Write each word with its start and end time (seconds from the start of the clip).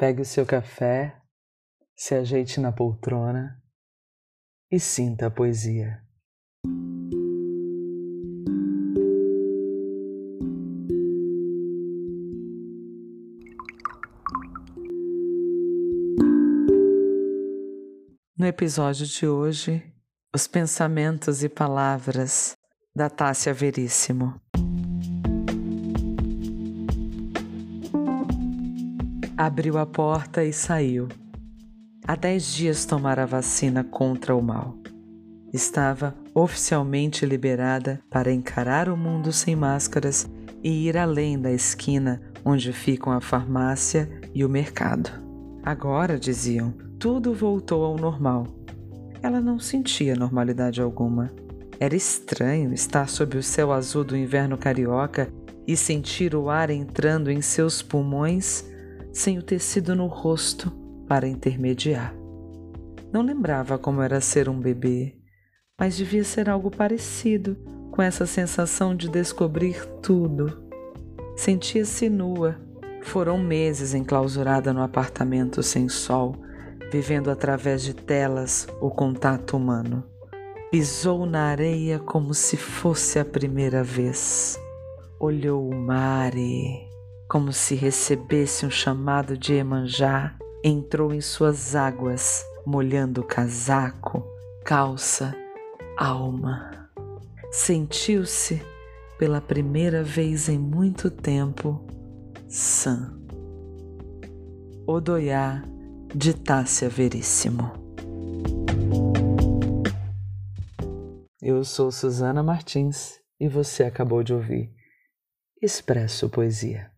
Pegue 0.00 0.22
o 0.22 0.24
seu 0.24 0.46
café, 0.46 1.14
se 1.94 2.14
ajeite 2.14 2.58
na 2.58 2.72
poltrona 2.72 3.62
e 4.72 4.80
sinta 4.80 5.26
a 5.26 5.30
poesia. 5.30 6.02
No 18.38 18.46
episódio 18.46 19.04
de 19.06 19.28
hoje, 19.28 19.84
os 20.34 20.46
pensamentos 20.46 21.44
e 21.44 21.48
palavras 21.50 22.56
da 22.96 23.10
Tássia 23.10 23.52
Veríssimo. 23.52 24.40
Abriu 29.40 29.78
a 29.78 29.86
porta 29.86 30.44
e 30.44 30.52
saiu. 30.52 31.08
Há 32.06 32.14
dez 32.14 32.52
dias 32.52 32.84
tomara 32.84 33.22
a 33.22 33.26
vacina 33.26 33.82
contra 33.82 34.36
o 34.36 34.42
mal. 34.42 34.76
Estava 35.50 36.14
oficialmente 36.34 37.24
liberada 37.24 38.02
para 38.10 38.30
encarar 38.30 38.90
o 38.90 38.98
mundo 38.98 39.32
sem 39.32 39.56
máscaras 39.56 40.28
e 40.62 40.86
ir 40.86 40.98
além 40.98 41.40
da 41.40 41.50
esquina 41.50 42.20
onde 42.44 42.70
ficam 42.70 43.14
a 43.14 43.20
farmácia 43.22 44.10
e 44.34 44.44
o 44.44 44.48
mercado. 44.50 45.08
Agora, 45.62 46.18
diziam, 46.18 46.74
tudo 46.98 47.32
voltou 47.32 47.82
ao 47.82 47.96
normal. 47.96 48.46
Ela 49.22 49.40
não 49.40 49.58
sentia 49.58 50.14
normalidade 50.14 50.82
alguma. 50.82 51.30
Era 51.80 51.96
estranho 51.96 52.74
estar 52.74 53.08
sob 53.08 53.38
o 53.38 53.42
céu 53.42 53.72
azul 53.72 54.04
do 54.04 54.14
inverno 54.14 54.58
carioca 54.58 55.32
e 55.66 55.78
sentir 55.78 56.34
o 56.34 56.50
ar 56.50 56.68
entrando 56.68 57.30
em 57.30 57.40
seus 57.40 57.80
pulmões 57.80 58.68
sem 59.12 59.38
o 59.38 59.42
tecido 59.42 59.94
no 59.94 60.06
rosto 60.06 60.70
para 61.08 61.28
intermediar. 61.28 62.14
Não 63.12 63.22
lembrava 63.22 63.78
como 63.78 64.02
era 64.02 64.20
ser 64.20 64.48
um 64.48 64.58
bebê, 64.58 65.16
mas 65.78 65.96
devia 65.96 66.22
ser 66.24 66.48
algo 66.48 66.70
parecido 66.70 67.56
com 67.90 68.02
essa 68.02 68.26
sensação 68.26 68.94
de 68.94 69.08
descobrir 69.08 69.84
tudo. 70.02 70.62
Sentia-se 71.36 72.08
nua. 72.08 72.56
Foram 73.02 73.38
meses 73.38 73.94
enclausurada 73.94 74.72
no 74.72 74.82
apartamento 74.82 75.62
sem 75.62 75.88
sol 75.88 76.36
vivendo 76.90 77.30
através 77.30 77.82
de 77.82 77.94
telas 77.94 78.66
o 78.80 78.90
contato 78.90 79.56
humano. 79.56 80.04
Pisou 80.70 81.24
na 81.24 81.44
areia 81.44 81.98
como 81.98 82.34
se 82.34 82.56
fosse 82.56 83.18
a 83.18 83.24
primeira 83.24 83.82
vez. 83.82 84.58
Olhou 85.18 85.68
o 85.68 85.74
mar 85.74 86.34
e, 86.36 86.88
como 87.30 87.52
se 87.52 87.76
recebesse 87.76 88.66
um 88.66 88.70
chamado 88.70 89.38
de 89.38 89.54
Emanjá, 89.54 90.36
entrou 90.64 91.14
em 91.14 91.20
suas 91.20 91.76
águas, 91.76 92.44
molhando 92.66 93.22
casaco, 93.22 94.24
calça, 94.64 95.32
alma. 95.96 96.90
Sentiu-se, 97.52 98.60
pela 99.16 99.40
primeira 99.40 100.02
vez 100.02 100.48
em 100.48 100.58
muito 100.58 101.08
tempo, 101.08 101.86
sã. 102.48 103.16
Odoiá 104.84 105.62
de 106.12 106.34
Tássia 106.34 106.88
Veríssimo. 106.88 107.70
Eu 111.40 111.62
sou 111.62 111.92
Susana 111.92 112.42
Martins 112.42 113.20
e 113.38 113.46
você 113.46 113.84
acabou 113.84 114.24
de 114.24 114.34
ouvir 114.34 114.74
Expresso 115.62 116.28
Poesia. 116.28 116.90